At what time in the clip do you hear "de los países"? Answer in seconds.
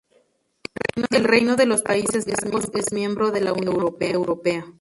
1.55-2.25